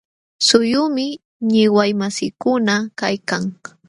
Suquyuqmi 0.47 1.05
wiñaymasiikuna 1.51 2.75
kaykan. 2.99 3.43